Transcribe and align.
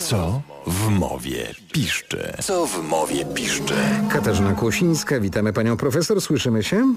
Co 0.00 0.40
w 0.66 0.88
mowie 0.88 1.54
piszczy? 1.72 2.32
Co 2.42 2.66
w 2.66 2.82
mowie 2.82 3.24
piszczy? 3.24 3.74
Katarzyna 4.10 4.52
Kłosińska, 4.52 5.20
witamy 5.20 5.52
panią 5.52 5.76
profesor, 5.76 6.20
słyszymy 6.20 6.62
się? 6.62 6.94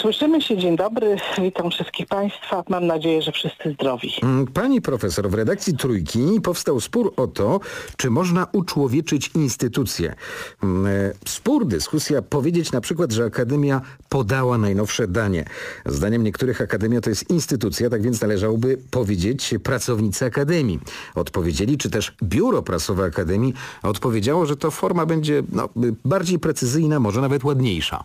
Słyszymy 0.00 0.42
się, 0.42 0.56
dzień 0.56 0.76
dobry, 0.76 1.16
witam 1.42 1.70
wszystkich 1.70 2.06
Państwa, 2.06 2.64
mam 2.68 2.86
nadzieję, 2.86 3.22
że 3.22 3.32
wszyscy 3.32 3.72
zdrowi. 3.72 4.12
Mm, 4.22 4.46
Pani 4.46 4.80
profesor, 4.80 5.30
w 5.30 5.34
redakcji 5.34 5.76
Trójki 5.76 6.40
powstał 6.42 6.80
spór 6.80 7.12
o 7.16 7.26
to, 7.26 7.60
czy 7.96 8.10
można 8.10 8.46
uczłowieczyć 8.52 9.30
instytucje. 9.34 10.14
Mm, 10.62 10.86
e, 10.86 11.12
Spór, 11.26 11.66
dyskusja, 11.66 12.22
powiedzieć 12.22 12.72
na 12.72 12.80
przykład, 12.80 13.12
że 13.12 13.24
Akademia 13.24 13.80
podała 14.08 14.58
najnowsze 14.58 15.08
danie. 15.08 15.44
Zdaniem 15.86 16.24
niektórych 16.24 16.60
Akademia 16.60 17.00
to 17.00 17.10
jest 17.10 17.30
instytucja, 17.30 17.90
tak 17.90 18.02
więc 18.02 18.20
należałoby 18.20 18.78
powiedzieć 18.90 19.54
pracownicy 19.62 20.24
Akademii. 20.24 20.80
Odpowiedzieli, 21.14 21.78
czy 21.78 21.90
też 21.90 22.14
Biuro 22.22 22.62
Prasowe 22.62 23.04
Akademii 23.04 23.54
odpowiedziało, 23.82 24.46
że 24.46 24.56
to 24.56 24.70
forma 24.70 25.06
będzie 25.06 25.42
no, 25.52 25.68
bardziej 26.04 26.38
precyzyjna, 26.38 27.00
może 27.00 27.20
nawet 27.20 27.44
ładniejsza. 27.44 28.04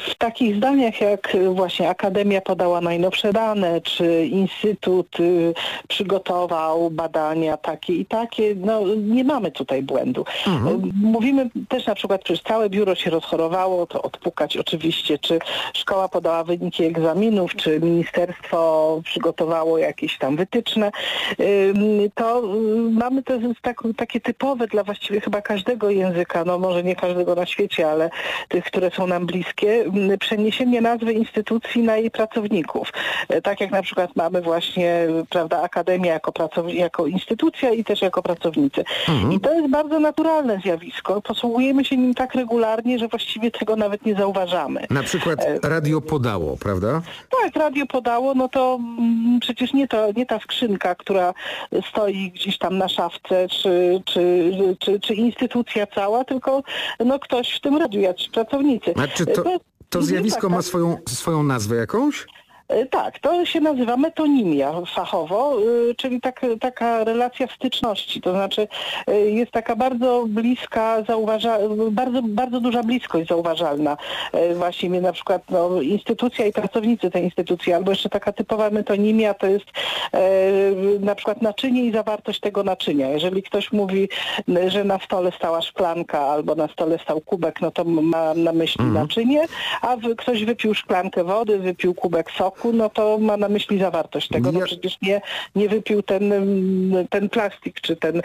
W, 0.00 0.14
takich 0.14 0.56
zdaniach 0.56 1.00
jak 1.00 1.36
właśnie 1.54 1.88
Akademia 1.88 2.40
podała 2.40 2.80
najnowsze 2.80 3.32
dane, 3.32 3.80
czy 3.80 4.26
Instytut 4.26 5.20
y, 5.20 5.54
przygotował 5.88 6.90
badania 6.90 7.56
takie 7.56 7.92
i 7.92 8.06
takie, 8.06 8.54
no 8.54 8.80
nie 8.96 9.24
mamy 9.24 9.50
tutaj 9.50 9.82
błędu. 9.82 10.24
Y, 10.46 10.50
Mówimy 11.02 11.50
też 11.68 11.86
na 11.86 11.94
przykład, 11.94 12.22
przecież 12.22 12.42
całe 12.42 12.70
biuro 12.70 12.94
się 12.94 13.10
rozchorowało, 13.10 13.86
to 13.86 14.02
odpukać 14.02 14.56
oczywiście, 14.56 15.18
czy 15.18 15.38
szkoła 15.74 16.08
podała 16.08 16.44
wyniki 16.44 16.84
egzaminów, 16.84 17.54
czy 17.56 17.80
ministerstwo 17.80 19.00
przygotowało 19.04 19.78
jakieś 19.78 20.18
tam 20.18 20.36
wytyczne. 20.36 20.90
Y, 21.40 21.74
To 22.14 22.42
y, 22.54 22.90
mamy 22.90 23.22
to 23.22 23.34
tak, 23.62 23.82
takie 23.96 24.20
typowe 24.20 24.66
dla 24.66 24.84
właściwie 24.84 25.20
chyba 25.20 25.42
każdego 25.42 25.90
języka, 25.90 26.44
no 26.44 26.58
może 26.58 26.82
nie 26.84 26.96
każdego 26.96 27.34
na 27.34 27.46
świecie, 27.46 27.90
ale 27.90 28.10
tych, 28.48 28.64
które 28.64 28.90
są 28.90 29.06
nam 29.06 29.26
bliskie, 29.26 29.83
przeniesienie 30.20 30.80
nazwy 30.80 31.12
instytucji 31.12 31.82
na 31.82 31.96
jej 31.96 32.10
pracowników. 32.10 32.92
E, 33.28 33.42
Tak 33.42 33.60
jak 33.60 33.70
na 33.70 33.82
przykład 33.82 34.16
mamy 34.16 34.42
właśnie, 34.42 35.06
prawda, 35.30 35.62
Akademię 35.62 36.08
jako, 36.08 36.30
pracow- 36.32 36.74
jako 36.74 37.06
instytucja 37.06 37.70
i 37.70 37.84
też 37.84 38.02
jako 38.02 38.22
pracownicy. 38.22 38.84
I 39.32 39.40
to 39.40 39.54
jest 39.54 39.70
bardzo 39.70 40.00
naturalne 40.00 40.58
zjawisko. 40.62 41.22
Posługujemy 41.22 41.84
się 41.84 41.96
nim 41.96 42.14
tak 42.14 42.34
regularnie, 42.34 42.98
że 42.98 43.08
właściwie 43.08 43.50
tego 43.50 43.76
nawet 43.76 44.06
nie 44.06 44.14
zauważamy. 44.14 44.86
Na 44.90 45.02
przykład 45.02 45.38
radio 45.62 46.00
podało, 46.00 46.56
prawda? 46.56 47.02
Tak, 47.42 47.56
radio 47.56 47.86
podało, 47.86 48.34
no 48.34 48.48
to 48.48 48.78
mm, 48.80 49.40
przecież 49.40 49.72
nie, 49.72 49.88
to, 49.88 50.12
nie 50.16 50.26
ta 50.26 50.38
skrzynka, 50.40 50.94
która 50.94 51.34
stoi 51.90 52.30
gdzieś 52.34 52.58
tam 52.58 52.78
na 52.78 52.88
szafce, 52.88 53.48
czy, 53.48 54.02
czy, 54.04 54.52
czy, 54.80 55.00
czy 55.00 55.14
instytucja 55.14 55.86
cała, 55.86 56.24
tylko 56.24 56.62
no 57.04 57.18
ktoś 57.18 57.56
w 57.56 57.60
tym 57.60 57.76
radiu, 57.76 58.00
jacyś 58.00 58.28
pracownicy. 58.28 58.94
A 59.02 59.06
czy 59.16 59.26
to, 59.26 59.42
to 59.94 60.00
nie 60.00 60.06
zjawisko 60.06 60.40
tak, 60.40 60.50
ma 60.50 60.56
tak. 60.56 60.66
swoją, 60.66 60.98
swoją 61.08 61.42
nazwę 61.42 61.76
jakąś? 61.76 62.26
E, 62.68 62.86
Tak, 62.86 63.18
to 63.18 63.44
się 63.46 63.60
nazywa 63.60 63.96
metonimia 63.96 64.72
fachowo, 64.94 65.60
y, 65.90 65.94
czyli 65.94 66.20
tak, 66.20 66.40
taka 66.60 67.04
relacja 67.04 67.46
styczności, 67.54 68.20
to 68.20 68.32
znaczy 68.32 68.68
y, 69.10 69.30
jest 69.30 69.52
taka 69.52 69.76
bardzo 69.76 70.24
bliska, 70.28 71.02
zauważa, 71.08 71.58
bardzo, 71.90 72.22
bardzo 72.22 72.60
duża 72.60 72.82
bliskość 72.82 73.28
zauważalna. 73.28 73.96
E, 74.32 74.54
Właśnie 74.54 75.00
na 75.00 75.12
przykład 75.12 75.42
no, 75.50 75.80
instytucja 75.80 76.46
i 76.46 76.52
pracownicy 76.52 77.10
tej 77.10 77.24
instytucji, 77.24 77.72
albo 77.72 77.90
jeszcze 77.90 78.08
taka 78.08 78.32
typowa 78.32 78.70
metonimia 78.70 79.34
to 79.34 79.46
jest 79.46 79.66
e, 80.14 80.20
na 81.00 81.14
przykład 81.14 81.42
naczynie 81.42 81.84
i 81.84 81.92
zawartość 81.92 82.40
tego 82.40 82.62
naczynia. 82.62 83.08
Jeżeli 83.08 83.42
ktoś 83.42 83.72
mówi, 83.72 84.08
że 84.66 84.84
na 84.84 84.98
stole 84.98 85.32
stała 85.32 85.62
szklanka 85.62 86.20
albo 86.20 86.54
na 86.54 86.68
stole 86.68 86.98
stał 86.98 87.20
kubek, 87.20 87.60
no 87.60 87.70
to 87.70 87.84
ma 87.84 88.34
na 88.34 88.52
myśli 88.52 88.84
naczynie, 88.84 89.46
a 89.82 89.96
ktoś 90.16 90.44
wypił 90.44 90.74
szklankę 90.74 91.24
wody, 91.24 91.58
wypił 91.58 91.94
kubek 91.94 92.30
soku, 92.30 92.53
no 92.72 92.90
to 92.90 93.18
ma 93.18 93.36
na 93.36 93.48
myśli 93.48 93.78
zawartość 93.78 94.28
tego. 94.28 94.52
No 94.52 94.60
przecież 94.60 94.98
nie, 95.02 95.20
nie 95.54 95.68
wypił 95.68 96.02
ten, 96.02 96.32
mm, 96.32 97.08
ten 97.08 97.28
plastik, 97.28 97.80
czy 97.80 97.96
ten, 97.96 98.22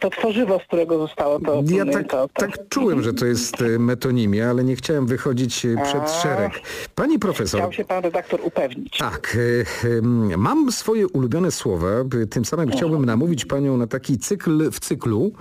to 0.00 0.10
tworzywo, 0.10 0.58
z 0.58 0.62
którego 0.62 0.98
zostało 0.98 1.40
to. 1.40 1.62
Ja 1.66 1.84
tak, 1.92 2.08
to, 2.10 2.28
to. 2.28 2.40
tak 2.40 2.68
czułem, 2.68 3.02
że 3.02 3.12
to 3.14 3.26
jest 3.26 3.62
e, 3.62 3.64
metonimia, 3.78 4.50
ale 4.50 4.64
nie 4.64 4.76
chciałem 4.76 5.06
wychodzić 5.06 5.66
e, 5.66 5.76
przed 5.84 6.02
A. 6.02 6.08
szereg. 6.08 6.52
Pani 6.94 7.18
profesor, 7.18 7.60
Chciał 7.60 7.72
się 7.72 7.84
pan 7.84 8.02
redaktor 8.04 8.40
upewnić. 8.44 8.98
tak, 8.98 9.36
em, 9.84 10.40
mam 10.40 10.72
swoje 10.72 11.08
ulubione 11.08 11.50
słowa, 11.50 11.88
tym 12.30 12.44
samym 12.44 12.70
chciałbym 12.70 13.04
namówić 13.04 13.44
panią 13.44 13.76
na 13.76 13.86
taki 13.86 14.18
cykl 14.18 14.70
w 14.70 14.80
cyklu, 14.80 15.32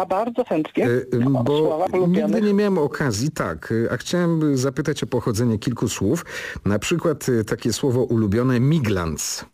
A 0.00 0.06
bardzo 0.06 0.44
chętnie. 0.44 0.88
bo 1.44 1.78
nigdy 2.08 2.42
nie 2.42 2.54
miałem 2.54 2.78
okazji, 2.78 3.30
tak, 3.30 3.74
a 3.90 3.96
chciałem 3.96 4.56
zapytać 4.56 5.02
o 5.02 5.06
pochodzenie 5.06 5.58
kilku 5.58 5.88
słów, 5.88 6.24
na 6.64 6.78
przykład 6.78 7.26
takie 7.46 7.69
słowo 7.72 8.04
ulubione 8.04 8.60
miglans. 8.60 9.44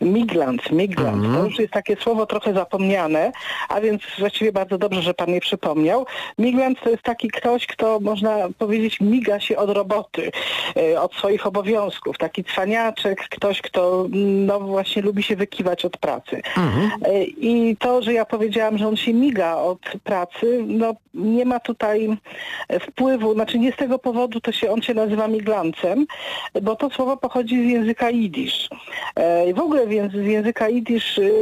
Miglans, 0.00 0.70
miglans. 0.70 1.24
Mhm. 1.24 1.34
To 1.34 1.44
już 1.44 1.58
jest 1.58 1.72
takie 1.72 1.96
słowo 1.96 2.26
trochę 2.26 2.54
zapomniane, 2.54 3.32
a 3.68 3.80
więc 3.80 4.02
właściwie 4.18 4.52
bardzo 4.52 4.78
dobrze, 4.78 5.02
że 5.02 5.14
pan 5.14 5.30
je 5.30 5.40
przypomniał. 5.40 6.06
Miglans 6.38 6.78
to 6.84 6.90
jest 6.90 7.02
taki 7.02 7.28
ktoś, 7.28 7.66
kto 7.66 8.00
można 8.00 8.48
powiedzieć 8.58 9.00
miga 9.00 9.40
się 9.40 9.56
od 9.56 9.70
roboty, 9.70 10.30
e, 10.76 11.00
od 11.00 11.14
swoich 11.14 11.46
obowiązków. 11.46 12.18
Taki 12.18 12.44
cwaniaczek, 12.44 13.28
ktoś, 13.30 13.62
kto 13.62 14.06
no 14.46 14.60
właśnie 14.60 15.02
lubi 15.02 15.22
się 15.22 15.36
wykiwać 15.36 15.84
od 15.84 15.96
pracy. 15.96 16.42
E, 17.04 17.24
I 17.24 17.76
to, 17.76 18.02
że 18.02 18.12
ja 18.12 18.24
powiedziałam, 18.24 18.78
że 18.78 18.88
on 18.88 18.96
się 18.96 19.14
miga 19.14 19.56
od 19.56 19.80
pracy, 20.04 20.64
no 20.66 20.94
nie 21.14 21.44
ma 21.44 21.60
tutaj 21.60 22.16
e, 22.68 22.80
wpływu, 22.80 23.34
znaczy 23.34 23.58
nie 23.58 23.72
z 23.72 23.76
tego 23.76 23.98
powodu 23.98 24.40
to 24.40 24.52
się, 24.52 24.70
on 24.70 24.82
się 24.82 24.94
nazywa 24.94 25.28
miglancem, 25.28 26.06
bo 26.62 26.76
to 26.76 26.90
słowo 26.90 27.16
pochodzi 27.16 27.68
z 27.68 27.70
języka 27.70 28.10
jidysz. 28.10 28.68
E, 29.16 29.54
W 29.54 29.60
ogóle 29.60 29.86
więc 29.86 30.12
z 30.12 30.26
języka 30.26 30.68
jidysz 30.68 31.18
y, 31.18 31.32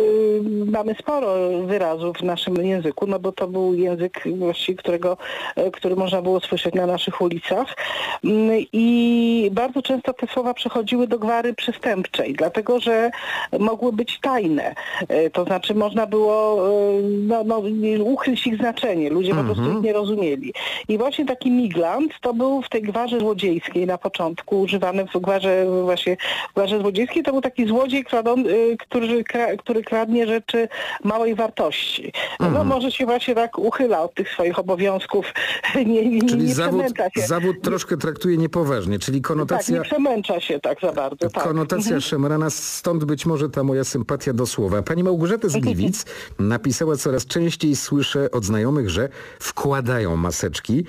mamy 0.67 0.95
sporo 0.99 1.35
wyrazów 1.67 2.17
w 2.19 2.23
naszym 2.23 2.57
języku, 2.57 3.07
no 3.07 3.19
bo 3.19 3.33
to 3.33 3.49
był 3.49 3.75
język 3.75 4.23
właściwie, 4.39 4.79
którego, 4.79 5.17
e, 5.57 5.71
który 5.71 5.97
można 5.97 6.23
było 6.23 6.41
słyszeć 6.41 6.75
na 6.75 6.87
naszych 6.87 7.21
ulicach 7.21 7.77
Mm, 8.25 8.65
i 8.73 9.51
bardzo 9.53 9.83
często 9.83 10.13
te 10.13 10.27
słowa 10.27 10.55
przechodziły 10.55 11.07
do 11.07 11.19
gwary 11.19 11.55
przestępczej, 11.55 12.33
dlatego 12.33 12.81
że 12.81 13.11
mogły 13.59 13.93
być 13.93 14.21
tajne. 14.21 14.75
E, 15.09 15.31
To 15.31 15.45
znaczy 15.45 15.75
można 15.75 16.07
było 16.07 16.63
no, 17.03 17.45
no, 17.45 17.63
ukryć 18.05 18.47
ich 18.47 18.57
znaczenie, 18.57 19.11
ludzie 19.11 19.35
po 19.35 19.45
prostu 19.45 19.73
ich 19.73 19.83
nie 19.83 19.93
rozumieli. 19.93 20.53
I 20.89 20.99
właśnie 20.99 21.25
taki 21.27 21.51
miglant 21.51 22.13
to 22.21 22.35
był 22.35 22.63
w 22.63 22.69
tej 22.69 22.83
gwarze 22.83 23.19
złodziejskiej 23.21 23.87
na 23.87 23.99
początku, 23.99 24.61
używany 24.61 25.05
w 25.15 25.19
gwarze 25.21 25.67
właśnie 25.83 26.17
w 26.51 26.55
gwarze 26.55 26.79
złodziejskiej, 26.79 27.23
to 27.23 27.33
był 27.33 27.41
taki 27.41 27.64
złodziej, 27.69 28.05
kradon, 28.05 28.47
y, 28.47 28.77
który, 28.81 29.25
który 29.59 29.83
kradnie 29.83 30.27
rzeczy 30.27 30.69
małej 31.05 31.35
wartości. 31.35 32.13
No 32.41 32.65
może 32.65 32.91
się 32.93 33.07
właśnie 33.07 33.35
tak 33.35 33.59
uchyla 33.59 34.03
od 34.03 34.15
tych 34.15 34.31
swoich 34.31 34.59
obowiązków, 34.59 35.27
nie, 35.75 36.09
nie, 36.09 36.29
Czyli 36.29 36.45
nie 36.45 36.55
zawód, 36.55 36.85
się. 37.17 37.27
zawód 37.27 37.57
troszkę 37.63 37.97
traktuje 37.97 38.37
niepoważnie, 38.37 38.99
czyli 38.99 39.21
tak, 39.21 39.29
konotacja... 39.29 39.79
nie 39.79 39.85
przemęcza 39.85 40.41
się 40.41 40.61
tak 40.61 40.81
za 40.81 40.93
bardzo. 40.93 41.31
Tak. 41.31 41.45
Konotacja 41.45 42.01
szemrana, 42.01 42.51
stąd 42.51 43.05
być 43.05 43.27
może 43.27 43.51
ta 43.51 43.65
moja 43.65 43.85
sympatia 43.85 44.33
do 44.33 44.47
słowa. 44.47 44.83
Pani 44.83 45.05
Małgorzata 45.05 45.49
z 45.49 45.57
Gliwic 45.57 46.05
napisała 46.39 46.97
coraz 46.97 47.27
częściej 47.27 47.77
słyszę 47.77 48.31
od 48.31 48.45
znajomych, 48.45 48.91
że 48.91 49.09
wkładają 49.41 50.17
maseczki. 50.17 50.85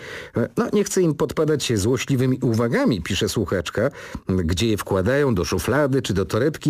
No 0.57 0.65
nie 0.73 0.83
chcę 0.83 1.01
im 1.01 1.15
podpadać 1.15 1.77
złośliwymi 1.77 2.39
uwagami, 2.41 3.01
pisze 3.01 3.29
słuchaczka, 3.29 3.89
gdzie 4.29 4.67
je 4.67 4.77
wkładają, 4.77 5.35
do 5.35 5.45
szuflady 5.45 6.01
czy 6.01 6.13
do 6.13 6.25
torebki. 6.25 6.64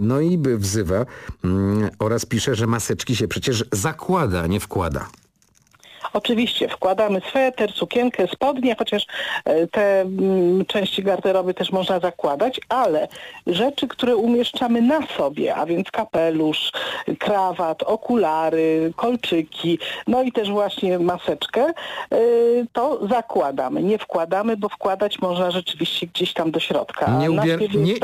No 0.00 0.20
i 0.20 0.38
wzywa 0.38 1.06
mm, 1.44 1.90
oraz 1.98 2.26
pisze, 2.26 2.54
że 2.54 2.66
maseczki 2.66 3.16
się 3.16 3.28
przecież 3.28 3.64
zakłada, 3.72 4.46
nie 4.46 4.60
wkłada. 4.60 5.08
Oczywiście 6.12 6.68
wkładamy 6.68 7.20
sweter, 7.28 7.72
sukienkę, 7.72 8.26
spodnie, 8.32 8.76
chociaż 8.78 9.06
e, 9.44 9.66
te 9.66 10.00
mm, 10.00 10.64
części 10.66 11.02
garderoby 11.02 11.54
też 11.54 11.72
można 11.72 12.00
zakładać, 12.00 12.60
ale 12.68 13.08
rzeczy, 13.46 13.88
które 13.88 14.16
umieszczamy 14.16 14.82
na 14.82 15.06
sobie, 15.06 15.54
a 15.54 15.66
więc 15.66 15.90
kapelusz, 15.90 16.72
krawat, 17.18 17.82
okulary, 17.82 18.92
kolczyki, 18.96 19.78
no 20.06 20.22
i 20.22 20.32
też 20.32 20.50
właśnie 20.50 20.98
maseczkę, 20.98 21.62
e, 21.66 22.16
to 22.72 23.06
zakładamy. 23.08 23.82
Nie 23.82 23.98
wkładamy, 23.98 24.56
bo 24.56 24.68
wkładać 24.68 25.18
można 25.18 25.50
rzeczywiście 25.50 26.06
gdzieś 26.06 26.32
tam 26.32 26.50
do 26.50 26.60
środka. 26.60 27.18
Nie, 27.18 27.30
ubier- 27.30 27.58
nie, 27.84 27.94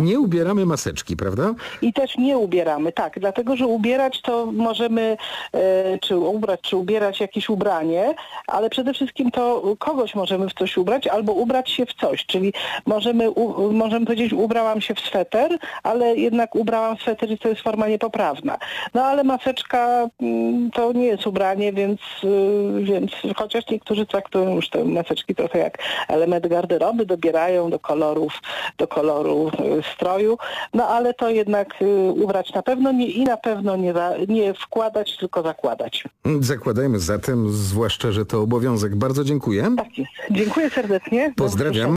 nie 0.00 0.20
ubieramy 0.20 0.66
maseczki, 0.66 1.16
prawda? 1.16 1.54
I 1.82 1.92
też 1.92 2.16
nie 2.18 2.38
ubieramy, 2.38 2.92
tak, 2.92 3.20
dlatego 3.20 3.56
że 3.56 3.66
ubierać 3.66 4.20
to 4.22 4.46
możemy, 4.46 5.16
e, 5.52 5.98
czy 5.98 6.16
ubrać, 6.16 6.60
czy 6.60 6.76
ubierać 6.76 7.20
jakieś 7.20 7.50
ubranie, 7.54 8.14
ale 8.46 8.70
przede 8.70 8.94
wszystkim 8.94 9.30
to 9.30 9.62
kogoś 9.78 10.14
możemy 10.14 10.48
w 10.48 10.54
coś 10.54 10.76
ubrać 10.76 11.06
albo 11.06 11.32
ubrać 11.32 11.70
się 11.70 11.86
w 11.86 11.94
coś, 11.94 12.26
czyli 12.26 12.52
możemy, 12.86 13.30
u, 13.30 13.72
możemy 13.72 14.06
powiedzieć 14.06 14.32
ubrałam 14.32 14.80
się 14.80 14.94
w 14.94 15.00
sweter, 15.00 15.58
ale 15.82 16.16
jednak 16.16 16.54
ubrałam 16.54 16.96
sweter 16.96 17.30
i 17.30 17.38
to 17.38 17.48
jest 17.48 17.62
forma 17.62 17.88
niepoprawna. 17.88 18.58
No 18.94 19.02
ale 19.04 19.24
maseczka 19.24 20.08
mm, 20.20 20.70
to 20.70 20.92
nie 20.92 21.06
jest 21.06 21.26
ubranie, 21.26 21.72
więc, 21.72 22.00
y, 22.24 22.82
więc 22.82 23.12
chociaż 23.36 23.64
niektórzy 23.70 24.06
traktują 24.06 24.54
już 24.54 24.68
te 24.70 24.84
maseczki 24.84 25.34
trochę 25.34 25.58
jak 25.58 25.78
element 26.08 26.46
garderoby, 26.46 27.06
dobierają 27.06 27.70
do 27.70 27.78
kolorów, 27.78 28.32
do 28.78 28.88
koloru 28.88 29.48
y, 29.48 29.82
stroju, 29.94 30.38
no 30.74 30.88
ale 30.88 31.14
to 31.14 31.30
jednak 31.30 31.82
y, 31.82 32.12
ubrać 32.12 32.52
na 32.52 32.62
pewno 32.62 32.92
nie 32.92 33.06
i 33.06 33.24
na 33.24 33.36
pewno 33.36 33.76
nie, 33.76 33.94
nie 34.28 34.54
wkładać, 34.54 35.16
tylko 35.16 35.42
zakładać. 35.42 36.04
Zakładajmy 36.40 36.98
zatem, 36.98 37.33
zwłaszcza, 37.50 38.12
że 38.12 38.26
to 38.26 38.42
obowiązek. 38.42 38.96
Bardzo 38.96 39.24
dziękuję. 39.24 39.74
Tak 39.76 39.98
jest. 39.98 40.10
Dziękuję 40.30 40.70
serdecznie. 40.70 41.32
Pozdrawiam. 41.36 41.90